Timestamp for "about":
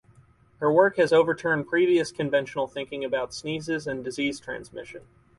3.05-3.35